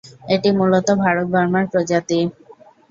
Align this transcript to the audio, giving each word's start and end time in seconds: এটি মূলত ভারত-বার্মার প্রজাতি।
এটি 0.33 0.49
মূলত 0.57 0.87
ভারত-বার্মার 1.03 1.65
প্রজাতি। 1.71 2.19